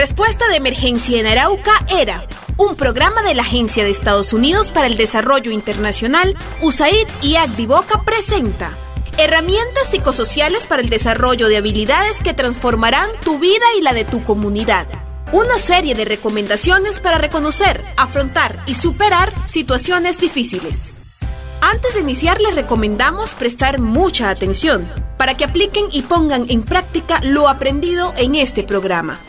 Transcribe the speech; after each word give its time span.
Respuesta 0.00 0.48
de 0.48 0.56
emergencia 0.56 1.20
en 1.20 1.26
Arauca 1.26 1.72
era 1.90 2.24
un 2.56 2.74
programa 2.74 3.20
de 3.20 3.34
la 3.34 3.42
Agencia 3.42 3.84
de 3.84 3.90
Estados 3.90 4.32
Unidos 4.32 4.70
para 4.70 4.86
el 4.86 4.96
Desarrollo 4.96 5.50
Internacional, 5.50 6.38
USAID 6.62 7.06
y 7.20 7.36
Agdivoca 7.36 8.00
presenta 8.02 8.70
herramientas 9.18 9.90
psicosociales 9.90 10.66
para 10.66 10.80
el 10.80 10.88
desarrollo 10.88 11.48
de 11.48 11.58
habilidades 11.58 12.16
que 12.24 12.32
transformarán 12.32 13.10
tu 13.22 13.38
vida 13.38 13.66
y 13.78 13.82
la 13.82 13.92
de 13.92 14.06
tu 14.06 14.24
comunidad. 14.24 14.86
Una 15.32 15.58
serie 15.58 15.94
de 15.94 16.06
recomendaciones 16.06 16.98
para 16.98 17.18
reconocer, 17.18 17.84
afrontar 17.98 18.64
y 18.64 18.76
superar 18.76 19.34
situaciones 19.46 20.18
difíciles. 20.18 20.94
Antes 21.60 21.92
de 21.92 22.00
iniciar 22.00 22.40
les 22.40 22.54
recomendamos 22.54 23.34
prestar 23.34 23.78
mucha 23.78 24.30
atención 24.30 24.90
para 25.18 25.36
que 25.36 25.44
apliquen 25.44 25.88
y 25.92 26.00
pongan 26.00 26.46
en 26.48 26.62
práctica 26.62 27.20
lo 27.22 27.50
aprendido 27.50 28.14
en 28.16 28.34
este 28.34 28.62
programa. 28.62 29.20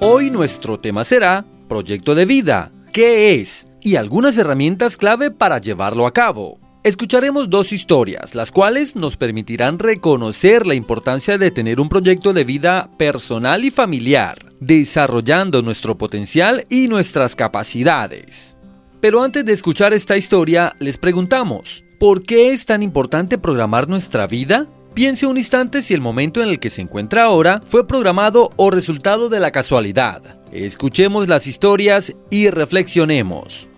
Hoy 0.00 0.30
nuestro 0.30 0.78
tema 0.78 1.02
será 1.02 1.44
Proyecto 1.68 2.14
de 2.14 2.24
Vida, 2.24 2.70
¿qué 2.92 3.34
es? 3.34 3.66
Y 3.80 3.96
algunas 3.96 4.38
herramientas 4.38 4.96
clave 4.96 5.32
para 5.32 5.58
llevarlo 5.58 6.06
a 6.06 6.12
cabo. 6.12 6.60
Escucharemos 6.84 7.50
dos 7.50 7.72
historias, 7.72 8.36
las 8.36 8.52
cuales 8.52 8.94
nos 8.94 9.16
permitirán 9.16 9.80
reconocer 9.80 10.68
la 10.68 10.76
importancia 10.76 11.36
de 11.36 11.50
tener 11.50 11.80
un 11.80 11.88
proyecto 11.88 12.32
de 12.32 12.44
vida 12.44 12.88
personal 12.96 13.64
y 13.64 13.72
familiar, 13.72 14.38
desarrollando 14.60 15.62
nuestro 15.62 15.98
potencial 15.98 16.64
y 16.70 16.86
nuestras 16.86 17.34
capacidades. 17.34 18.56
Pero 19.00 19.20
antes 19.20 19.44
de 19.44 19.52
escuchar 19.52 19.92
esta 19.94 20.16
historia, 20.16 20.76
les 20.78 20.96
preguntamos, 20.96 21.82
¿por 21.98 22.22
qué 22.22 22.52
es 22.52 22.66
tan 22.66 22.84
importante 22.84 23.36
programar 23.36 23.88
nuestra 23.88 24.28
vida? 24.28 24.68
Piense 24.98 25.28
un 25.28 25.36
instante 25.36 25.80
si 25.80 25.94
el 25.94 26.00
momento 26.00 26.42
en 26.42 26.48
el 26.48 26.58
que 26.58 26.70
se 26.70 26.82
encuentra 26.82 27.22
ahora 27.22 27.62
fue 27.64 27.86
programado 27.86 28.50
o 28.56 28.68
resultado 28.68 29.28
de 29.28 29.38
la 29.38 29.52
casualidad. 29.52 30.20
Escuchemos 30.50 31.28
las 31.28 31.46
historias 31.46 32.16
y 32.30 32.50
reflexionemos. 32.50 33.68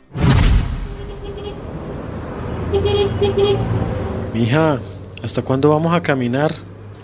Mija, 4.32 4.80
¿hasta 5.22 5.42
cuándo 5.42 5.68
vamos 5.68 5.92
a 5.92 6.00
caminar? 6.00 6.54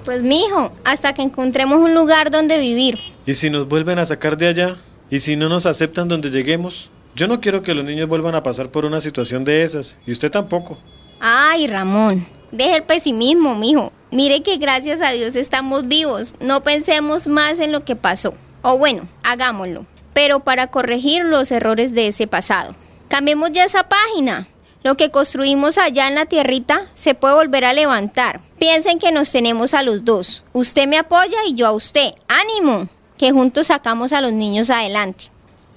Pues 0.06 0.22
mijo, 0.22 0.72
hasta 0.86 1.12
que 1.12 1.20
encontremos 1.20 1.76
un 1.76 1.94
lugar 1.94 2.30
donde 2.30 2.58
vivir. 2.58 2.98
¿Y 3.26 3.34
si 3.34 3.50
nos 3.50 3.68
vuelven 3.68 3.98
a 3.98 4.06
sacar 4.06 4.38
de 4.38 4.48
allá? 4.48 4.76
¿Y 5.10 5.20
si 5.20 5.36
no 5.36 5.50
nos 5.50 5.66
aceptan 5.66 6.08
donde 6.08 6.30
lleguemos? 6.30 6.90
Yo 7.14 7.28
no 7.28 7.42
quiero 7.42 7.62
que 7.62 7.74
los 7.74 7.84
niños 7.84 8.08
vuelvan 8.08 8.34
a 8.34 8.42
pasar 8.42 8.70
por 8.70 8.86
una 8.86 9.02
situación 9.02 9.44
de 9.44 9.62
esas, 9.62 9.98
y 10.06 10.12
usted 10.12 10.30
tampoco. 10.30 10.78
Ay, 11.20 11.66
Ramón, 11.66 12.24
deje 12.50 12.76
el 12.76 12.82
pesimismo, 12.82 13.54
mijo. 13.54 13.92
Mire 14.10 14.42
que 14.42 14.56
gracias 14.56 15.00
a 15.00 15.10
Dios 15.10 15.34
estamos 15.36 15.88
vivos. 15.88 16.34
No 16.40 16.62
pensemos 16.62 17.26
más 17.26 17.58
en 17.58 17.72
lo 17.72 17.84
que 17.84 17.96
pasó. 17.96 18.34
O 18.62 18.78
bueno, 18.78 19.08
hagámoslo. 19.24 19.84
Pero 20.14 20.40
para 20.40 20.68
corregir 20.68 21.24
los 21.24 21.50
errores 21.50 21.92
de 21.92 22.08
ese 22.08 22.26
pasado. 22.26 22.74
Cambiemos 23.08 23.52
ya 23.52 23.64
esa 23.64 23.88
página. 23.88 24.46
Lo 24.82 24.96
que 24.96 25.10
construimos 25.10 25.78
allá 25.78 26.06
en 26.06 26.14
la 26.14 26.26
tierrita 26.26 26.86
se 26.94 27.14
puede 27.14 27.34
volver 27.34 27.64
a 27.64 27.72
levantar. 27.72 28.40
Piensen 28.58 29.00
que 29.00 29.10
nos 29.10 29.32
tenemos 29.32 29.74
a 29.74 29.82
los 29.82 30.04
dos. 30.04 30.44
Usted 30.52 30.86
me 30.86 30.98
apoya 30.98 31.38
y 31.46 31.54
yo 31.54 31.66
a 31.66 31.72
usted. 31.72 32.12
¡Ánimo! 32.28 32.88
Que 33.18 33.32
juntos 33.32 33.66
sacamos 33.66 34.12
a 34.12 34.20
los 34.20 34.32
niños 34.32 34.70
adelante. 34.70 35.24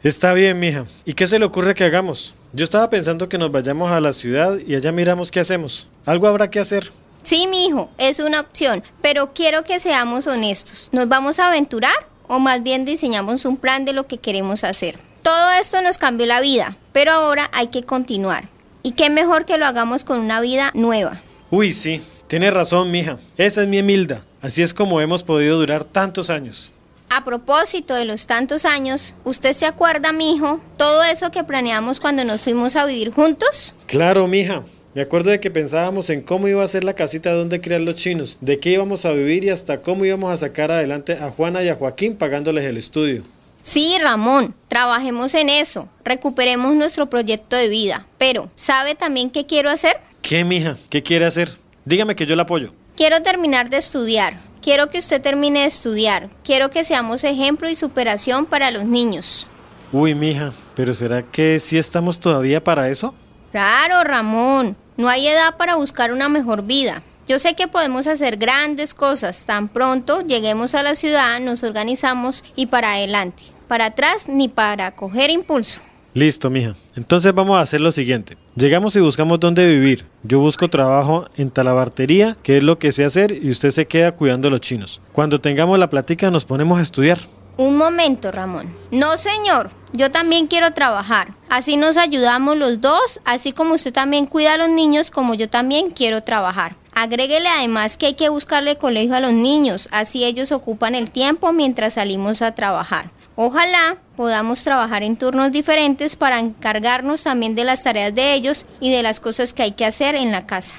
Está 0.03 0.33
bien, 0.33 0.59
mija. 0.59 0.85
¿Y 1.05 1.13
qué 1.13 1.25
se 1.25 1.39
le 1.39 1.45
ocurre 1.45 1.73
que 1.73 1.85
hagamos? 1.85 2.33
Yo 2.53 2.63
estaba 2.63 2.89
pensando 2.89 3.29
que 3.29 3.37
nos 3.37 3.51
vayamos 3.51 3.91
a 3.91 3.99
la 3.99 4.13
ciudad 4.13 4.59
y 4.59 4.75
allá 4.75 4.91
miramos 4.91 5.31
qué 5.31 5.39
hacemos. 5.39 5.87
Algo 6.05 6.27
habrá 6.27 6.49
que 6.49 6.59
hacer. 6.59 6.91
Sí, 7.23 7.47
mi 7.47 7.65
hijo, 7.65 7.89
es 7.97 8.19
una 8.19 8.41
opción, 8.41 8.83
pero 9.01 9.33
quiero 9.33 9.63
que 9.63 9.79
seamos 9.79 10.27
honestos. 10.27 10.89
¿Nos 10.91 11.07
vamos 11.07 11.39
a 11.39 11.47
aventurar 11.47 12.07
o 12.27 12.39
más 12.39 12.63
bien 12.63 12.85
diseñamos 12.85 13.45
un 13.45 13.57
plan 13.57 13.85
de 13.85 13.93
lo 13.93 14.07
que 14.07 14.17
queremos 14.17 14.63
hacer? 14.63 14.97
Todo 15.21 15.51
esto 15.51 15.81
nos 15.81 15.97
cambió 15.97 16.25
la 16.25 16.41
vida, 16.41 16.77
pero 16.93 17.11
ahora 17.11 17.49
hay 17.53 17.67
que 17.67 17.83
continuar. 17.83 18.47
Y 18.83 18.93
qué 18.93 19.09
mejor 19.09 19.45
que 19.45 19.57
lo 19.57 19.65
hagamos 19.65 20.03
con 20.03 20.19
una 20.19 20.39
vida 20.41 20.71
nueva. 20.73 21.21
Uy, 21.51 21.73
sí, 21.73 22.01
tiene 22.27 22.49
razón, 22.51 22.91
mija. 22.91 23.19
Esa 23.37 23.61
es 23.61 23.67
mi 23.67 23.79
Emilda. 23.79 24.23
Así 24.41 24.61
es 24.61 24.73
como 24.73 25.01
hemos 25.01 25.23
podido 25.23 25.57
durar 25.57 25.83
tantos 25.83 26.29
años. 26.29 26.71
A 27.09 27.25
propósito 27.25 27.95
de 27.95 28.05
los 28.05 28.27
tantos 28.27 28.65
años, 28.65 29.15
¿usted 29.23 29.53
se 29.53 29.65
acuerda, 29.65 30.11
mi 30.13 30.33
hijo, 30.33 30.61
todo 30.77 31.03
eso 31.03 31.31
que 31.31 31.43
planeamos 31.43 31.99
cuando 31.99 32.23
nos 32.23 32.41
fuimos 32.41 32.75
a 32.75 32.85
vivir 32.85 33.11
juntos? 33.11 33.73
Claro, 33.87 34.27
mija. 34.27 34.63
Me 34.95 35.03
acuerdo 35.03 35.29
de 35.29 35.39
que 35.39 35.51
pensábamos 35.51 36.09
en 36.09 36.21
cómo 36.21 36.47
iba 36.47 36.63
a 36.63 36.67
ser 36.67 36.83
la 36.83 36.95
casita 36.95 37.31
donde 37.31 37.61
criar 37.61 37.81
los 37.81 37.95
chinos, 37.95 38.37
de 38.41 38.59
qué 38.59 38.71
íbamos 38.71 39.05
a 39.05 39.11
vivir 39.11 39.43
y 39.43 39.49
hasta 39.49 39.83
cómo 39.83 40.03
íbamos 40.03 40.33
a 40.33 40.37
sacar 40.37 40.71
adelante 40.71 41.13
a 41.13 41.29
Juana 41.29 41.61
y 41.61 41.69
a 41.69 41.75
Joaquín 41.75 42.15
pagándoles 42.15 42.65
el 42.65 42.77
estudio. 42.77 43.23
Sí, 43.61 43.95
Ramón, 44.01 44.55
trabajemos 44.67 45.35
en 45.35 45.49
eso, 45.49 45.87
recuperemos 46.03 46.75
nuestro 46.75 47.07
proyecto 47.07 47.55
de 47.55 47.69
vida. 47.69 48.07
Pero, 48.17 48.49
¿sabe 48.55 48.95
también 48.95 49.29
qué 49.29 49.45
quiero 49.45 49.69
hacer? 49.69 49.95
¿Qué, 50.23 50.43
mija? 50.43 50.75
¿Qué 50.89 51.03
quiere 51.03 51.27
hacer? 51.27 51.55
Dígame 51.85 52.15
que 52.15 52.25
yo 52.25 52.35
la 52.35 52.43
apoyo. 52.43 52.73
Quiero 52.97 53.21
terminar 53.21 53.69
de 53.69 53.77
estudiar. 53.77 54.37
Quiero 54.59 54.89
que 54.89 54.97
usted 54.97 55.21
termine 55.21 55.61
de 55.61 55.65
estudiar. 55.67 56.29
Quiero 56.43 56.71
que 56.71 56.83
seamos 56.83 57.23
ejemplo 57.23 57.69
y 57.69 57.75
superación 57.75 58.47
para 58.47 58.71
los 58.71 58.85
niños. 58.85 59.45
Uy, 59.91 60.15
mija, 60.15 60.51
pero 60.75 60.95
¿será 60.95 61.21
que 61.21 61.59
sí 61.59 61.77
estamos 61.77 62.19
todavía 62.19 62.63
para 62.63 62.89
eso? 62.89 63.13
Claro, 63.51 64.03
Ramón. 64.03 64.75
No 64.97 65.07
hay 65.07 65.27
edad 65.27 65.57
para 65.57 65.75
buscar 65.75 66.11
una 66.11 66.29
mejor 66.29 66.63
vida. 66.63 67.01
Yo 67.27 67.39
sé 67.39 67.55
que 67.55 67.67
podemos 67.67 68.07
hacer 68.07 68.37
grandes 68.37 68.93
cosas. 68.93 69.45
Tan 69.45 69.69
pronto 69.69 70.21
lleguemos 70.21 70.75
a 70.75 70.83
la 70.83 70.95
ciudad, 70.95 71.39
nos 71.39 71.63
organizamos 71.63 72.43
y 72.55 72.65
para 72.65 72.93
adelante. 72.93 73.43
Para 73.67 73.85
atrás 73.85 74.27
ni 74.27 74.47
para 74.47 74.95
coger 74.95 75.29
impulso. 75.29 75.81
Listo, 76.15 76.49
mija. 76.49 76.75
Entonces 76.95 77.33
vamos 77.33 77.57
a 77.57 77.61
hacer 77.61 77.81
lo 77.81 77.91
siguiente. 77.91 78.35
Llegamos 78.55 78.95
y 78.95 78.99
buscamos 78.99 79.39
dónde 79.39 79.65
vivir. 79.67 80.05
Yo 80.23 80.39
busco 80.39 80.69
trabajo 80.69 81.27
en 81.37 81.51
talabartería, 81.51 82.35
que 82.41 82.57
es 82.57 82.63
lo 82.63 82.79
que 82.79 82.91
sé 82.91 83.05
hacer, 83.05 83.31
y 83.31 83.51
usted 83.51 83.71
se 83.71 83.85
queda 83.87 84.11
cuidando 84.13 84.47
a 84.47 84.51
los 84.51 84.61
chinos. 84.61 84.99
Cuando 85.13 85.39
tengamos 85.39 85.77
la 85.77 85.89
plática 85.89 86.31
nos 86.31 86.45
ponemos 86.45 86.79
a 86.79 86.81
estudiar. 86.81 87.19
Un 87.57 87.77
momento, 87.77 88.31
Ramón. 88.31 88.73
No, 88.91 89.17
señor. 89.17 89.69
Yo 89.93 90.11
también 90.11 90.47
quiero 90.47 90.71
trabajar. 90.71 91.29
Así 91.49 91.75
nos 91.75 91.97
ayudamos 91.97 92.57
los 92.57 92.79
dos, 92.79 93.19
así 93.25 93.53
como 93.53 93.73
usted 93.73 93.91
también 93.91 94.27
cuida 94.27 94.53
a 94.53 94.57
los 94.57 94.69
niños, 94.69 95.09
como 95.09 95.33
yo 95.33 95.49
también 95.49 95.89
quiero 95.89 96.21
trabajar. 96.21 96.75
Agréguele 96.93 97.47
además 97.47 97.97
que 97.97 98.07
hay 98.07 98.13
que 98.13 98.29
buscarle 98.29 98.77
colegio 98.77 99.15
a 99.15 99.19
los 99.19 99.33
niños, 99.33 99.87
así 99.91 100.25
ellos 100.25 100.51
ocupan 100.51 100.95
el 100.95 101.11
tiempo 101.11 101.53
mientras 101.53 101.93
salimos 101.93 102.41
a 102.41 102.53
trabajar. 102.53 103.09
Ojalá 103.35 103.97
podamos 104.17 104.63
trabajar 104.63 105.01
en 105.01 105.15
turnos 105.15 105.51
diferentes 105.51 106.15
para 106.15 106.39
encargarnos 106.39 107.23
también 107.23 107.55
de 107.55 107.63
las 107.63 107.83
tareas 107.83 108.13
de 108.13 108.33
ellos 108.33 108.65
y 108.81 108.91
de 108.91 109.01
las 109.01 109.19
cosas 109.19 109.53
que 109.53 109.63
hay 109.63 109.71
que 109.71 109.85
hacer 109.85 110.15
en 110.15 110.31
la 110.31 110.45
casa. 110.45 110.75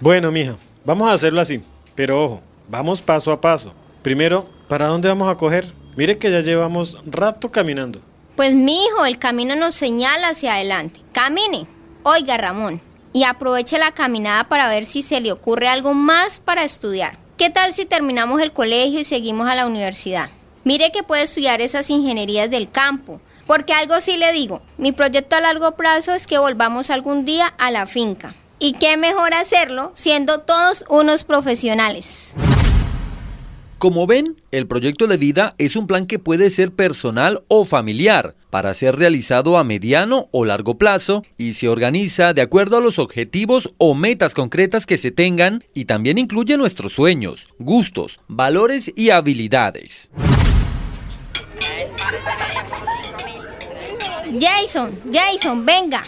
Bueno, 0.00 0.32
mija, 0.32 0.56
vamos 0.84 1.08
a 1.10 1.12
hacerlo 1.12 1.42
así. 1.42 1.62
Pero 1.94 2.24
ojo, 2.24 2.42
vamos 2.68 3.02
paso 3.02 3.30
a 3.30 3.40
paso. 3.40 3.74
Primero, 4.02 4.48
¿para 4.66 4.86
dónde 4.86 5.08
vamos 5.08 5.30
a 5.30 5.36
coger? 5.36 5.74
Mire 5.94 6.16
que 6.16 6.30
ya 6.30 6.40
llevamos 6.40 6.96
rato 7.04 7.50
caminando. 7.50 8.00
Pues 8.36 8.54
mi 8.54 8.84
hijo, 8.84 9.04
el 9.04 9.18
camino 9.18 9.56
nos 9.56 9.74
señala 9.74 10.28
hacia 10.28 10.54
adelante. 10.54 11.00
Camine. 11.12 11.66
Oiga, 12.02 12.36
Ramón, 12.38 12.80
y 13.12 13.24
aproveche 13.24 13.78
la 13.78 13.92
caminada 13.92 14.44
para 14.44 14.68
ver 14.68 14.86
si 14.86 15.02
se 15.02 15.20
le 15.20 15.32
ocurre 15.32 15.68
algo 15.68 15.94
más 15.94 16.40
para 16.40 16.64
estudiar. 16.64 17.18
¿Qué 17.36 17.50
tal 17.50 17.72
si 17.72 17.84
terminamos 17.84 18.40
el 18.40 18.52
colegio 18.52 19.00
y 19.00 19.04
seguimos 19.04 19.48
a 19.48 19.54
la 19.54 19.66
universidad? 19.66 20.30
Mire 20.64 20.92
que 20.92 21.02
puede 21.02 21.22
estudiar 21.22 21.60
esas 21.60 21.90
ingenierías 21.90 22.50
del 22.50 22.70
campo, 22.70 23.20
porque 23.46 23.72
algo 23.72 24.00
sí 24.00 24.16
le 24.16 24.32
digo, 24.32 24.62
mi 24.78 24.92
proyecto 24.92 25.36
a 25.36 25.40
largo 25.40 25.72
plazo 25.72 26.14
es 26.14 26.26
que 26.26 26.38
volvamos 26.38 26.90
algún 26.90 27.24
día 27.24 27.46
a 27.58 27.70
la 27.70 27.86
finca. 27.86 28.34
Y 28.58 28.74
qué 28.74 28.96
mejor 28.98 29.32
hacerlo 29.32 29.90
siendo 29.94 30.40
todos 30.40 30.84
unos 30.88 31.24
profesionales. 31.24 32.32
Como 33.80 34.06
ven, 34.06 34.36
el 34.50 34.66
proyecto 34.66 35.06
de 35.06 35.16
vida 35.16 35.54
es 35.56 35.74
un 35.74 35.86
plan 35.86 36.04
que 36.04 36.18
puede 36.18 36.50
ser 36.50 36.70
personal 36.70 37.44
o 37.48 37.64
familiar 37.64 38.34
para 38.50 38.74
ser 38.74 38.96
realizado 38.96 39.56
a 39.56 39.64
mediano 39.64 40.28
o 40.32 40.44
largo 40.44 40.76
plazo 40.76 41.24
y 41.38 41.54
se 41.54 41.66
organiza 41.66 42.34
de 42.34 42.42
acuerdo 42.42 42.76
a 42.76 42.82
los 42.82 42.98
objetivos 42.98 43.70
o 43.78 43.94
metas 43.94 44.34
concretas 44.34 44.84
que 44.84 44.98
se 44.98 45.12
tengan 45.12 45.64
y 45.72 45.86
también 45.86 46.18
incluye 46.18 46.58
nuestros 46.58 46.92
sueños, 46.92 47.48
gustos, 47.58 48.20
valores 48.28 48.92
y 48.94 49.08
habilidades. 49.08 50.10
Jason, 54.38 54.90
Jason, 55.10 55.64
venga. 55.64 56.04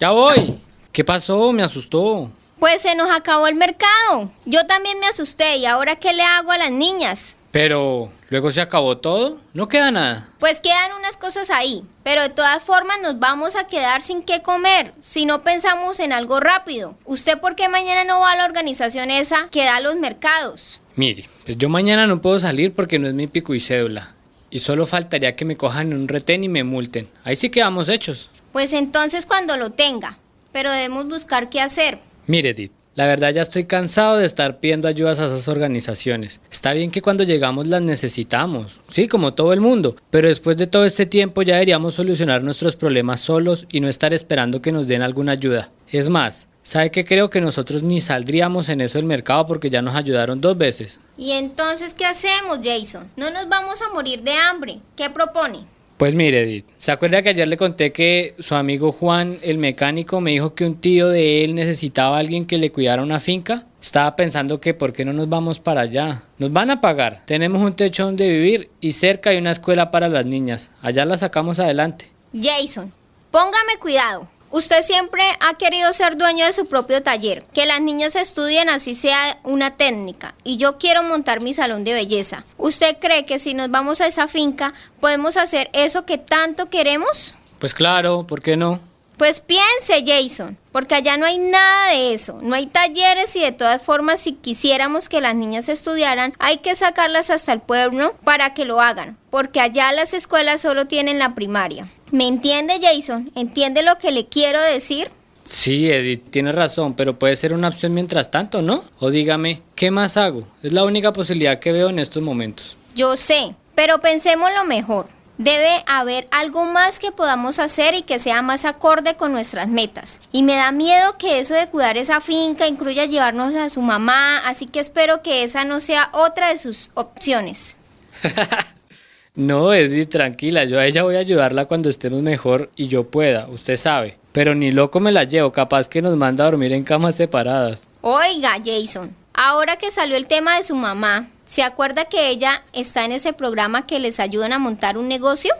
Ya 0.00 0.10
voy. 0.10 0.58
¿Qué 0.90 1.04
pasó? 1.04 1.52
Me 1.52 1.62
asustó. 1.62 2.32
Pues 2.62 2.82
se 2.82 2.94
nos 2.94 3.10
acabó 3.10 3.48
el 3.48 3.56
mercado. 3.56 4.30
Yo 4.44 4.64
también 4.68 5.00
me 5.00 5.06
asusté 5.06 5.56
y 5.56 5.66
ahora 5.66 5.96
¿qué 5.96 6.12
le 6.12 6.22
hago 6.22 6.52
a 6.52 6.58
las 6.58 6.70
niñas? 6.70 7.34
Pero, 7.50 8.12
¿luego 8.28 8.52
se 8.52 8.60
acabó 8.60 8.98
todo? 8.98 9.40
¿No 9.52 9.66
queda 9.66 9.90
nada? 9.90 10.28
Pues 10.38 10.60
quedan 10.60 10.92
unas 10.96 11.16
cosas 11.16 11.50
ahí, 11.50 11.82
pero 12.04 12.22
de 12.22 12.28
todas 12.28 12.62
formas 12.62 12.98
nos 13.02 13.18
vamos 13.18 13.56
a 13.56 13.66
quedar 13.66 14.00
sin 14.00 14.22
qué 14.22 14.42
comer 14.42 14.94
si 15.00 15.26
no 15.26 15.42
pensamos 15.42 15.98
en 15.98 16.12
algo 16.12 16.38
rápido. 16.38 16.96
¿Usted 17.04 17.40
por 17.40 17.56
qué 17.56 17.68
mañana 17.68 18.04
no 18.04 18.20
va 18.20 18.30
a 18.30 18.36
la 18.36 18.44
organización 18.44 19.10
esa 19.10 19.48
que 19.50 19.64
da 19.64 19.80
los 19.80 19.96
mercados? 19.96 20.80
Mire, 20.94 21.28
pues 21.44 21.58
yo 21.58 21.68
mañana 21.68 22.06
no 22.06 22.22
puedo 22.22 22.38
salir 22.38 22.72
porque 22.72 23.00
no 23.00 23.08
es 23.08 23.14
mi 23.14 23.26
pico 23.26 23.56
y 23.56 23.60
cédula. 23.60 24.14
Y 24.50 24.60
solo 24.60 24.86
faltaría 24.86 25.34
que 25.34 25.44
me 25.44 25.56
cojan 25.56 25.90
en 25.90 25.98
un 25.98 26.06
retén 26.06 26.44
y 26.44 26.48
me 26.48 26.62
multen. 26.62 27.10
Ahí 27.24 27.34
sí 27.34 27.50
quedamos 27.50 27.88
hechos. 27.88 28.30
Pues 28.52 28.72
entonces 28.72 29.26
cuando 29.26 29.56
lo 29.56 29.70
tenga. 29.70 30.20
Pero 30.52 30.70
debemos 30.70 31.08
buscar 31.08 31.48
qué 31.48 31.60
hacer. 31.60 31.98
Mire, 32.26 32.50
Edith, 32.50 32.72
la 32.94 33.06
verdad 33.06 33.32
ya 33.32 33.40
estoy 33.40 33.64
cansado 33.64 34.18
de 34.18 34.26
estar 34.26 34.60
pidiendo 34.60 34.86
ayudas 34.86 35.18
a 35.18 35.26
esas 35.26 35.48
organizaciones. 35.48 36.40
Está 36.50 36.74
bien 36.74 36.90
que 36.90 37.00
cuando 37.00 37.24
llegamos 37.24 37.66
las 37.66 37.80
necesitamos, 37.80 38.78
sí, 38.90 39.08
como 39.08 39.32
todo 39.32 39.54
el 39.54 39.60
mundo, 39.60 39.96
pero 40.10 40.28
después 40.28 40.58
de 40.58 40.66
todo 40.66 40.84
este 40.84 41.06
tiempo 41.06 41.40
ya 41.40 41.54
deberíamos 41.54 41.94
solucionar 41.94 42.42
nuestros 42.42 42.76
problemas 42.76 43.22
solos 43.22 43.66
y 43.72 43.80
no 43.80 43.88
estar 43.88 44.12
esperando 44.12 44.60
que 44.60 44.72
nos 44.72 44.88
den 44.88 45.00
alguna 45.00 45.32
ayuda. 45.32 45.70
Es 45.88 46.10
más, 46.10 46.48
¿sabe 46.62 46.90
que 46.90 47.06
creo 47.06 47.30
que 47.30 47.40
nosotros 47.40 47.82
ni 47.82 48.00
saldríamos 48.00 48.68
en 48.68 48.82
eso 48.82 48.98
del 48.98 49.06
mercado 49.06 49.46
porque 49.46 49.70
ya 49.70 49.80
nos 49.80 49.96
ayudaron 49.96 50.42
dos 50.42 50.58
veces? 50.58 51.00
¿Y 51.16 51.32
entonces 51.32 51.94
qué 51.94 52.04
hacemos, 52.04 52.60
Jason? 52.62 53.10
No 53.16 53.30
nos 53.30 53.48
vamos 53.48 53.80
a 53.80 53.92
morir 53.94 54.22
de 54.22 54.32
hambre. 54.32 54.80
¿Qué 54.96 55.08
propone? 55.08 55.60
Pues 56.02 56.16
mire, 56.16 56.42
Edith, 56.42 56.66
¿se 56.78 56.90
acuerda 56.90 57.22
que 57.22 57.28
ayer 57.28 57.46
le 57.46 57.56
conté 57.56 57.92
que 57.92 58.34
su 58.40 58.56
amigo 58.56 58.90
Juan, 58.90 59.38
el 59.40 59.58
mecánico, 59.58 60.20
me 60.20 60.32
dijo 60.32 60.52
que 60.52 60.66
un 60.66 60.80
tío 60.80 61.08
de 61.08 61.44
él 61.44 61.54
necesitaba 61.54 62.16
a 62.16 62.18
alguien 62.18 62.44
que 62.44 62.58
le 62.58 62.72
cuidara 62.72 63.04
una 63.04 63.20
finca? 63.20 63.66
Estaba 63.80 64.16
pensando 64.16 64.60
que 64.60 64.74
por 64.74 64.92
qué 64.92 65.04
no 65.04 65.12
nos 65.12 65.28
vamos 65.28 65.60
para 65.60 65.82
allá. 65.82 66.24
Nos 66.38 66.52
van 66.52 66.72
a 66.72 66.80
pagar. 66.80 67.22
Tenemos 67.24 67.62
un 67.62 67.74
techo 67.74 68.04
donde 68.04 68.28
vivir 68.28 68.68
y 68.80 68.94
cerca 68.94 69.30
hay 69.30 69.36
una 69.36 69.52
escuela 69.52 69.92
para 69.92 70.08
las 70.08 70.26
niñas. 70.26 70.72
Allá 70.82 71.04
la 71.04 71.16
sacamos 71.18 71.60
adelante. 71.60 72.10
Jason, 72.34 72.92
póngame 73.30 73.76
cuidado. 73.78 74.28
Usted 74.52 74.82
siempre 74.82 75.22
ha 75.40 75.54
querido 75.54 75.90
ser 75.94 76.18
dueño 76.18 76.44
de 76.44 76.52
su 76.52 76.66
propio 76.66 77.02
taller, 77.02 77.42
que 77.54 77.64
las 77.64 77.80
niñas 77.80 78.16
estudien 78.16 78.68
así 78.68 78.94
sea 78.94 79.38
una 79.44 79.78
técnica, 79.78 80.34
y 80.44 80.58
yo 80.58 80.76
quiero 80.76 81.02
montar 81.02 81.40
mi 81.40 81.54
salón 81.54 81.84
de 81.84 81.94
belleza. 81.94 82.44
¿Usted 82.58 82.98
cree 83.00 83.24
que 83.24 83.38
si 83.38 83.54
nos 83.54 83.70
vamos 83.70 84.02
a 84.02 84.06
esa 84.06 84.28
finca 84.28 84.74
podemos 85.00 85.38
hacer 85.38 85.70
eso 85.72 86.04
que 86.04 86.18
tanto 86.18 86.68
queremos? 86.68 87.34
Pues 87.60 87.72
claro, 87.72 88.26
¿por 88.26 88.42
qué 88.42 88.58
no? 88.58 88.78
Pues 89.22 89.40
piense, 89.40 90.02
Jason, 90.04 90.58
porque 90.72 90.96
allá 90.96 91.16
no 91.16 91.26
hay 91.26 91.38
nada 91.38 91.92
de 91.92 92.12
eso, 92.12 92.40
no 92.42 92.56
hay 92.56 92.66
talleres 92.66 93.36
y 93.36 93.40
de 93.40 93.52
todas 93.52 93.80
formas 93.80 94.18
si 94.18 94.32
quisiéramos 94.32 95.08
que 95.08 95.20
las 95.20 95.36
niñas 95.36 95.68
estudiaran, 95.68 96.34
hay 96.40 96.56
que 96.56 96.74
sacarlas 96.74 97.30
hasta 97.30 97.52
el 97.52 97.60
pueblo 97.60 98.16
para 98.24 98.52
que 98.52 98.64
lo 98.64 98.80
hagan, 98.80 99.16
porque 99.30 99.60
allá 99.60 99.92
las 99.92 100.12
escuelas 100.12 100.62
solo 100.62 100.88
tienen 100.88 101.20
la 101.20 101.36
primaria. 101.36 101.86
¿Me 102.10 102.26
entiende, 102.26 102.80
Jason? 102.82 103.30
¿Entiende 103.36 103.84
lo 103.84 103.96
que 103.98 104.10
le 104.10 104.26
quiero 104.26 104.60
decir? 104.60 105.08
Sí, 105.44 105.88
Edith, 105.88 106.32
tiene 106.32 106.50
razón, 106.50 106.94
pero 106.94 107.16
puede 107.16 107.36
ser 107.36 107.52
una 107.52 107.68
opción 107.68 107.94
mientras 107.94 108.28
tanto, 108.28 108.60
¿no? 108.60 108.82
O 108.98 109.12
dígame, 109.12 109.62
¿qué 109.76 109.92
más 109.92 110.16
hago? 110.16 110.48
Es 110.64 110.72
la 110.72 110.82
única 110.82 111.12
posibilidad 111.12 111.60
que 111.60 111.70
veo 111.70 111.90
en 111.90 112.00
estos 112.00 112.24
momentos. 112.24 112.76
Yo 112.96 113.16
sé, 113.16 113.54
pero 113.76 114.00
pensemos 114.00 114.50
lo 114.56 114.64
mejor. 114.64 115.06
Debe 115.42 115.82
haber 115.88 116.28
algo 116.30 116.66
más 116.66 117.00
que 117.00 117.10
podamos 117.10 117.58
hacer 117.58 117.94
y 117.94 118.02
que 118.02 118.20
sea 118.20 118.42
más 118.42 118.64
acorde 118.64 119.16
con 119.16 119.32
nuestras 119.32 119.66
metas. 119.66 120.20
Y 120.30 120.44
me 120.44 120.54
da 120.54 120.70
miedo 120.70 121.18
que 121.18 121.40
eso 121.40 121.54
de 121.54 121.66
cuidar 121.66 121.96
esa 121.96 122.20
finca 122.20 122.68
incluya 122.68 123.06
llevarnos 123.06 123.52
a 123.56 123.68
su 123.68 123.80
mamá, 123.80 124.38
así 124.46 124.66
que 124.66 124.78
espero 124.78 125.20
que 125.20 125.42
esa 125.42 125.64
no 125.64 125.80
sea 125.80 126.10
otra 126.12 126.50
de 126.50 126.58
sus 126.58 126.92
opciones. 126.94 127.76
no, 129.34 129.74
Edith, 129.74 130.10
tranquila, 130.10 130.64
yo 130.64 130.78
a 130.78 130.86
ella 130.86 131.02
voy 131.02 131.16
a 131.16 131.20
ayudarla 131.20 131.64
cuando 131.64 131.88
estemos 131.88 132.22
mejor 132.22 132.70
y 132.76 132.86
yo 132.86 133.10
pueda, 133.10 133.48
usted 133.48 133.76
sabe. 133.76 134.18
Pero 134.30 134.54
ni 134.54 134.70
loco 134.70 135.00
me 135.00 135.10
la 135.10 135.24
llevo, 135.24 135.50
capaz 135.50 135.88
que 135.88 136.02
nos 136.02 136.16
manda 136.16 136.44
a 136.44 136.50
dormir 136.52 136.72
en 136.72 136.84
camas 136.84 137.16
separadas. 137.16 137.82
Oiga, 138.00 138.58
Jason, 138.64 139.12
ahora 139.34 139.76
que 139.76 139.90
salió 139.90 140.16
el 140.16 140.26
tema 140.26 140.56
de 140.56 140.62
su 140.62 140.74
mamá, 140.74 141.28
¿Se 141.52 141.62
acuerda 141.62 142.06
que 142.06 142.30
ella 142.30 142.62
está 142.72 143.04
en 143.04 143.12
ese 143.12 143.34
programa 143.34 143.86
que 143.86 144.00
les 144.00 144.20
ayudan 144.20 144.54
a 144.54 144.58
montar 144.58 144.96
un 144.96 145.06
negocio? 145.06 145.52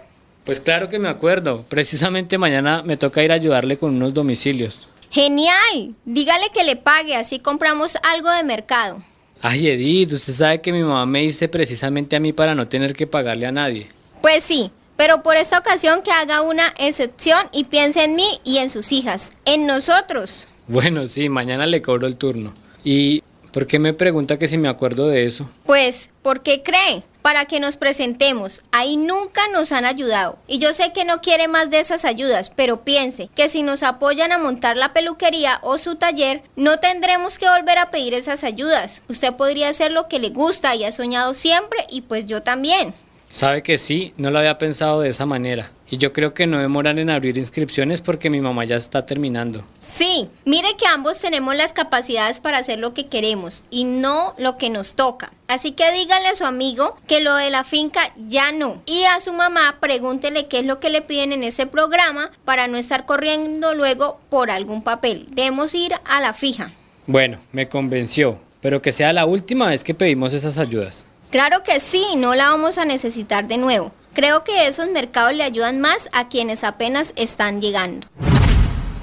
Pues 0.44 0.58
claro 0.58 0.88
que 0.88 0.98
me 0.98 1.10
acuerdo. 1.10 1.66
Precisamente 1.68 2.38
mañana 2.38 2.82
me 2.82 2.96
toca 2.96 3.22
ir 3.22 3.30
a 3.30 3.34
ayudarle 3.34 3.76
con 3.76 3.96
unos 3.96 4.14
domicilios. 4.14 4.88
Genial. 5.10 5.94
Dígale 6.06 6.46
que 6.54 6.64
le 6.64 6.76
pague, 6.76 7.14
así 7.14 7.40
compramos 7.40 7.98
algo 8.10 8.30
de 8.30 8.42
mercado. 8.42 9.02
Ay, 9.42 9.68
Edith, 9.68 10.12
usted 10.12 10.32
sabe 10.32 10.62
que 10.62 10.72
mi 10.72 10.82
mamá 10.82 11.04
me 11.04 11.20
dice 11.20 11.48
precisamente 11.48 12.16
a 12.16 12.20
mí 12.20 12.32
para 12.32 12.54
no 12.54 12.68
tener 12.68 12.94
que 12.94 13.06
pagarle 13.06 13.44
a 13.44 13.52
nadie. 13.52 13.88
Pues 14.22 14.42
sí, 14.44 14.70
pero 14.96 15.22
por 15.22 15.36
esta 15.36 15.58
ocasión 15.58 16.00
que 16.02 16.10
haga 16.10 16.40
una 16.40 16.72
excepción 16.78 17.48
y 17.52 17.64
piense 17.64 18.02
en 18.04 18.16
mí 18.16 18.40
y 18.44 18.56
en 18.56 18.70
sus 18.70 18.92
hijas, 18.92 19.30
en 19.44 19.66
nosotros. 19.66 20.48
Bueno, 20.68 21.06
sí, 21.06 21.28
mañana 21.28 21.66
le 21.66 21.82
cobro 21.82 22.06
el 22.06 22.16
turno. 22.16 22.54
Y 22.82 23.21
¿Por 23.52 23.66
qué 23.66 23.78
me 23.78 23.92
pregunta 23.92 24.38
que 24.38 24.48
si 24.48 24.56
me 24.56 24.68
acuerdo 24.68 25.08
de 25.08 25.26
eso? 25.26 25.46
Pues, 25.66 26.08
¿por 26.22 26.42
qué 26.42 26.62
cree? 26.62 27.02
Para 27.20 27.44
que 27.44 27.60
nos 27.60 27.76
presentemos. 27.76 28.64
Ahí 28.72 28.96
nunca 28.96 29.42
nos 29.52 29.72
han 29.72 29.84
ayudado. 29.84 30.38
Y 30.46 30.58
yo 30.58 30.72
sé 30.72 30.92
que 30.94 31.04
no 31.04 31.20
quiere 31.20 31.48
más 31.48 31.70
de 31.70 31.78
esas 31.78 32.06
ayudas, 32.06 32.48
pero 32.48 32.82
piense 32.82 33.28
que 33.36 33.50
si 33.50 33.62
nos 33.62 33.82
apoyan 33.82 34.32
a 34.32 34.38
montar 34.38 34.78
la 34.78 34.94
peluquería 34.94 35.58
o 35.62 35.76
su 35.76 35.96
taller, 35.96 36.42
no 36.56 36.78
tendremos 36.78 37.38
que 37.38 37.46
volver 37.46 37.76
a 37.76 37.90
pedir 37.90 38.14
esas 38.14 38.42
ayudas. 38.42 39.02
Usted 39.08 39.34
podría 39.34 39.68
hacer 39.68 39.92
lo 39.92 40.08
que 40.08 40.18
le 40.18 40.30
gusta 40.30 40.74
y 40.74 40.84
ha 40.84 40.92
soñado 40.92 41.34
siempre 41.34 41.86
y 41.90 42.00
pues 42.00 42.24
yo 42.24 42.42
también. 42.42 42.94
Sabe 43.28 43.62
que 43.62 43.76
sí, 43.76 44.14
no 44.16 44.30
lo 44.30 44.38
había 44.38 44.56
pensado 44.56 45.02
de 45.02 45.10
esa 45.10 45.26
manera. 45.26 45.70
Y 45.92 45.98
yo 45.98 46.14
creo 46.14 46.32
que 46.32 46.46
no 46.46 46.58
demoran 46.58 46.98
en 46.98 47.10
abrir 47.10 47.36
inscripciones 47.36 48.00
porque 48.00 48.30
mi 48.30 48.40
mamá 48.40 48.64
ya 48.64 48.76
está 48.76 49.04
terminando. 49.04 49.62
Sí, 49.78 50.26
mire 50.46 50.74
que 50.78 50.86
ambos 50.86 51.20
tenemos 51.20 51.54
las 51.54 51.74
capacidades 51.74 52.40
para 52.40 52.56
hacer 52.56 52.78
lo 52.78 52.94
que 52.94 53.08
queremos 53.08 53.62
y 53.70 53.84
no 53.84 54.34
lo 54.38 54.56
que 54.56 54.70
nos 54.70 54.94
toca. 54.94 55.34
Así 55.48 55.72
que 55.72 55.92
dígale 55.92 56.28
a 56.28 56.34
su 56.34 56.46
amigo 56.46 56.96
que 57.06 57.20
lo 57.20 57.34
de 57.34 57.50
la 57.50 57.62
finca 57.62 58.00
ya 58.26 58.52
no. 58.52 58.82
Y 58.86 59.04
a 59.04 59.20
su 59.20 59.34
mamá 59.34 59.76
pregúntele 59.80 60.48
qué 60.48 60.60
es 60.60 60.64
lo 60.64 60.80
que 60.80 60.88
le 60.88 61.02
piden 61.02 61.30
en 61.30 61.42
ese 61.42 61.66
programa 61.66 62.30
para 62.46 62.68
no 62.68 62.78
estar 62.78 63.04
corriendo 63.04 63.74
luego 63.74 64.18
por 64.30 64.50
algún 64.50 64.82
papel. 64.82 65.26
Debemos 65.32 65.74
ir 65.74 65.92
a 66.06 66.22
la 66.22 66.32
fija. 66.32 66.72
Bueno, 67.06 67.38
me 67.52 67.68
convenció, 67.68 68.40
pero 68.62 68.80
que 68.80 68.92
sea 68.92 69.12
la 69.12 69.26
última 69.26 69.66
vez 69.66 69.84
que 69.84 69.92
pedimos 69.92 70.32
esas 70.32 70.56
ayudas. 70.56 71.04
Claro 71.28 71.62
que 71.62 71.80
sí, 71.80 72.02
no 72.16 72.34
la 72.34 72.48
vamos 72.48 72.78
a 72.78 72.86
necesitar 72.86 73.46
de 73.46 73.58
nuevo. 73.58 73.92
Creo 74.14 74.44
que 74.44 74.68
esos 74.68 74.90
mercados 74.90 75.34
le 75.34 75.42
ayudan 75.42 75.80
más 75.80 76.10
a 76.12 76.28
quienes 76.28 76.64
apenas 76.64 77.14
están 77.16 77.62
llegando. 77.62 78.06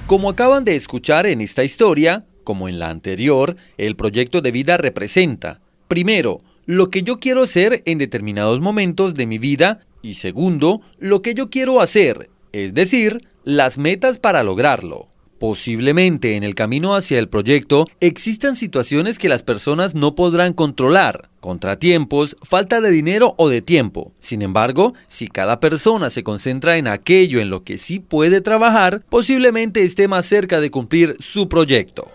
Como 0.05 0.29
acaban 0.29 0.63
de 0.63 0.75
escuchar 0.75 1.25
en 1.25 1.41
esta 1.41 1.63
historia, 1.63 2.25
como 2.43 2.69
en 2.69 2.77
la 2.77 2.89
anterior, 2.89 3.55
el 3.77 3.95
proyecto 3.95 4.41
de 4.41 4.51
vida 4.51 4.77
representa, 4.77 5.59
primero, 5.87 6.41
lo 6.67 6.91
que 6.91 7.01
yo 7.01 7.19
quiero 7.19 7.47
ser 7.47 7.81
en 7.85 7.97
determinados 7.97 8.59
momentos 8.59 9.15
de 9.15 9.25
mi 9.25 9.39
vida 9.39 9.79
y 10.03 10.13
segundo, 10.13 10.81
lo 10.99 11.23
que 11.23 11.33
yo 11.33 11.49
quiero 11.49 11.81
hacer, 11.81 12.29
es 12.51 12.75
decir, 12.75 13.21
las 13.43 13.79
metas 13.79 14.19
para 14.19 14.43
lograrlo. 14.43 15.07
Posiblemente 15.39 16.35
en 16.35 16.43
el 16.43 16.53
camino 16.53 16.95
hacia 16.95 17.17
el 17.17 17.29
proyecto 17.29 17.87
existan 17.99 18.55
situaciones 18.55 19.17
que 19.17 19.29
las 19.29 19.41
personas 19.41 19.95
no 19.95 20.13
podrán 20.13 20.53
controlar, 20.53 21.28
contratiempos, 21.39 22.37
falta 22.43 22.81
de 22.81 22.91
dinero 22.91 23.35
o 23.37 23.49
de 23.49 23.61
tiempo. 23.61 24.11
Sin 24.19 24.41
embargo, 24.41 24.93
si 25.07 25.27
cada 25.27 25.59
persona 25.59 26.09
se 26.09 26.23
concentra 26.23 26.77
en 26.77 26.87
aquello 26.87 27.39
en 27.39 27.49
lo 27.49 27.63
que 27.63 27.77
sí 27.77 27.99
puede 27.99 28.41
trabajar, 28.41 29.01
posiblemente 29.09 29.83
esté 29.83 30.07
más 30.07 30.25
cerca 30.25 30.59
de 30.59 30.71
cumplir 30.71 31.15
su 31.19 31.49
proyecto. 31.49 32.09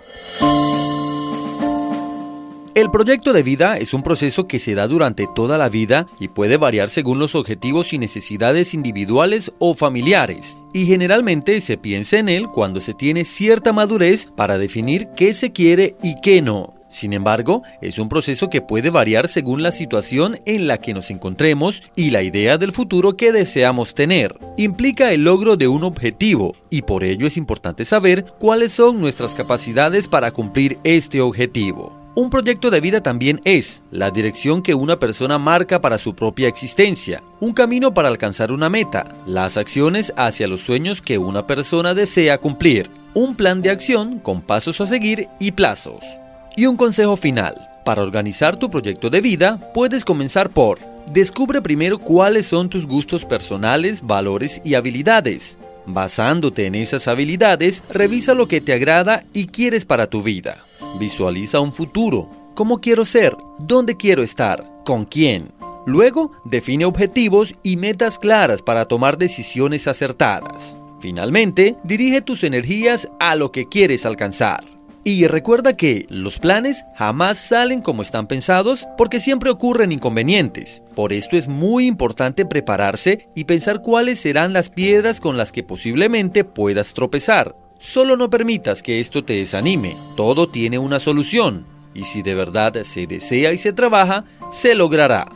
El 2.75 2.91
proyecto 2.91 3.33
de 3.33 3.45
vida 3.45 3.79
es 3.79 3.95
un 3.95 4.03
proceso 4.03 4.49
que 4.49 4.59
se 4.59 4.75
da 4.75 4.89
durante 4.89 5.29
toda 5.33 5.59
la 5.59 5.69
vida 5.69 6.09
y 6.19 6.27
puede 6.27 6.57
variar 6.57 6.91
según 6.91 7.21
los 7.21 7.37
objetivos 7.37 7.93
y 7.93 7.99
necesidades 7.99 8.75
individuales 8.75 9.53
o 9.61 9.75
familiares, 9.75 10.59
y 10.73 10.85
generalmente 10.85 11.61
se 11.61 11.79
piensa 11.79 12.19
en 12.19 12.29
él 12.29 12.49
cuando 12.49 12.81
se 12.81 12.93
tiene 12.93 13.25
cierta 13.25 13.73
madurez 13.73 14.27
para 14.35 14.59
definir 14.59 15.07
qué 15.17 15.33
se 15.33 15.53
quiere 15.53 15.95
y 16.03 16.21
qué 16.21 16.43
no. 16.43 16.74
Sin 16.95 17.13
embargo, 17.13 17.65
es 17.81 17.99
un 17.99 18.09
proceso 18.09 18.49
que 18.49 18.63
puede 18.63 18.89
variar 18.89 19.27
según 19.27 19.65
la 19.65 19.73
situación 19.73 20.39
en 20.47 20.69
la 20.69 20.79
que 20.79 20.95
nos 20.95 21.11
encontremos 21.11 21.83
y 21.97 22.11
la 22.11 22.23
idea 22.23 22.57
del 22.57 22.71
futuro 22.71 23.17
que 23.17 23.33
deseamos 23.33 23.95
tener. 23.95 24.39
Implica 24.57 25.11
el 25.11 25.25
logro 25.25 25.57
de 25.57 25.67
un 25.67 25.83
objetivo 25.83 26.55
y 26.71 26.83
por 26.83 27.03
ello 27.03 27.27
es 27.27 27.37
importante 27.37 27.85
saber 27.85 28.25
cuáles 28.39 28.71
son 28.71 29.01
nuestras 29.01 29.35
capacidades 29.35 30.07
para 30.07 30.31
cumplir 30.31 30.79
este 30.85 31.21
objetivo. 31.21 31.97
Un 32.15 32.31
proyecto 32.31 32.71
de 32.71 32.81
vida 32.81 33.03
también 33.03 33.41
es 33.43 33.83
la 33.91 34.13
dirección 34.13 34.63
que 34.63 34.77
una 34.77 35.01
persona 35.01 35.37
marca 35.37 35.81
para 35.81 35.99
su 35.99 36.15
propia 36.15 36.47
existencia, 36.47 37.19
un 37.41 37.55
camino 37.55 37.93
para 37.93 38.07
alcanzar 38.07 38.53
una 38.53 38.71
meta, 38.71 39.05
las 39.27 39.57
acciones 39.57 40.13
hacia 40.17 40.47
los 40.47 40.61
sueños 40.61 41.03
que 41.03 41.19
una 41.19 41.45
persona 41.45 41.93
desea 41.93 42.39
cumplir, 42.39 42.89
un 43.15 43.35
plan 43.35 43.63
de 43.63 43.71
acción 43.71 44.21
con 44.21 44.43
pasos 44.43 44.81
a 44.81 44.87
seguir 44.87 45.27
y 45.41 45.51
plazos. 45.51 46.21
Y 46.57 46.67
un 46.67 46.77
consejo 46.77 47.17
final. 47.17 47.55
Para 47.85 48.03
organizar 48.03 48.57
tu 48.57 48.71
proyecto 48.71 49.11
de 49.11 49.21
vida, 49.21 49.59
puedes 49.75 50.05
comenzar 50.05 50.51
por 50.51 50.79
Descubre 51.13 51.61
primero 51.61 51.99
cuáles 51.99 52.47
son 52.47 52.71
tus 52.71 52.87
gustos 52.87 53.25
personales, 53.25 54.03
valores 54.03 54.61
y 54.65 54.75
habilidades. 54.75 55.59
Basándote 55.87 56.67
en 56.67 56.75
esas 56.75 57.09
habilidades, 57.09 57.85
revisa 57.91 58.33
lo 58.33 58.49
que 58.49 58.63
te 58.63 58.73
agrada 58.73 59.25
y 59.35 59.47
quieres 59.49 59.85
para 59.85 60.07
tu 60.07 60.23
vida. 60.23 60.65
Visualiza 60.99 61.61
un 61.61 61.73
futuro. 61.73 62.29
¿Cómo 62.55 62.81
quiero 62.81 63.05
ser? 63.05 63.37
¿Dónde 63.59 63.97
quiero 63.97 64.23
estar? 64.23 64.65
¿Con 64.85 65.05
quién? 65.05 65.53
Luego, 65.87 66.33
define 66.45 66.87
objetivos 66.87 67.55
y 67.63 67.77
metas 67.77 68.19
claras 68.19 68.63
para 68.63 68.87
tomar 68.87 69.19
decisiones 69.19 69.87
acertadas. 69.87 70.79
Finalmente, 71.01 71.77
dirige 71.85 72.23
tus 72.23 72.45
energías 72.45 73.11
a 73.21 73.35
lo 73.35 73.53
que 73.53 73.69
quieres 73.69 74.07
alcanzar. 74.07 74.65
Y 75.07 75.27
recuerda 75.27 75.77
que 75.77 76.07
los 76.09 76.39
planes 76.39 76.87
jamás 76.97 77.37
salen 77.37 77.83
como 77.83 78.01
están 78.01 78.27
pensados 78.27 78.89
porque 78.97 79.21
siempre 79.21 79.51
ocurren 79.51 79.93
inconvenientes. 79.93 80.83
Por 80.95 81.13
esto 81.13 81.37
es 81.37 81.47
muy 81.47 81.87
importante 81.87 82.47
prepararse 82.47 83.29
y 83.35 83.45
pensar 83.45 83.83
cuáles 83.83 84.19
serán 84.19 84.55
las 84.55 84.71
piedras 84.71 85.21
con 85.21 85.37
las 85.37 85.53
que 85.53 85.63
posiblemente 85.63 86.43
puedas 86.43 86.95
tropezar. 86.95 87.55
Solo 87.79 88.17
no 88.17 88.31
permitas 88.31 88.83
que 88.83 88.99
esto 88.99 89.23
te 89.23 89.35
desanime. 89.35 89.95
Todo 90.17 90.49
tiene 90.49 90.79
una 90.79 90.99
solución. 90.99 91.67
Y 91.93 92.05
si 92.07 92.23
de 92.23 92.35
verdad 92.35 92.83
se 92.83 93.07
desea 93.07 93.53
y 93.53 93.59
se 93.59 93.75
trabaja, 93.75 94.25
se 94.51 94.75
logrará. 94.75 95.27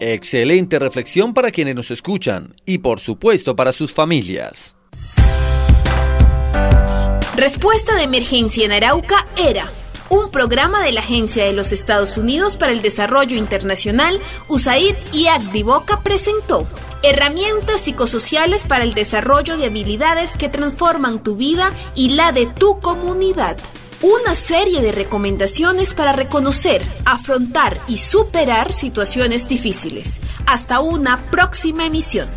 Excelente 0.00 0.78
reflexión 0.78 1.34
para 1.34 1.50
quienes 1.50 1.74
nos 1.74 1.90
escuchan 1.90 2.56
y 2.64 2.78
por 2.78 3.00
supuesto 3.00 3.54
para 3.54 3.72
sus 3.72 3.92
familias. 3.92 4.76
Respuesta 7.36 7.96
de 7.96 8.04
emergencia 8.04 8.64
en 8.64 8.70
Arauca 8.70 9.26
era 9.36 9.68
un 10.08 10.30
programa 10.30 10.84
de 10.84 10.92
la 10.92 11.00
Agencia 11.00 11.44
de 11.44 11.52
los 11.52 11.72
Estados 11.72 12.16
Unidos 12.16 12.56
para 12.56 12.70
el 12.70 12.80
Desarrollo 12.80 13.36
Internacional, 13.36 14.20
USAID 14.46 14.94
y 15.12 15.26
Agdivoca 15.26 16.00
presentó 16.00 16.68
herramientas 17.02 17.80
psicosociales 17.80 18.62
para 18.68 18.84
el 18.84 18.94
desarrollo 18.94 19.56
de 19.56 19.66
habilidades 19.66 20.30
que 20.38 20.48
transforman 20.48 21.24
tu 21.24 21.34
vida 21.34 21.72
y 21.96 22.10
la 22.10 22.30
de 22.30 22.46
tu 22.46 22.78
comunidad 22.78 23.56
una 24.04 24.34
serie 24.34 24.82
de 24.82 24.92
recomendaciones 24.92 25.94
para 25.94 26.12
reconocer, 26.12 26.82
afrontar 27.06 27.80
y 27.88 27.96
superar 27.96 28.74
situaciones 28.74 29.48
difíciles. 29.48 30.20
Hasta 30.46 30.80
una 30.80 31.24
próxima 31.30 31.86
emisión. 31.86 32.28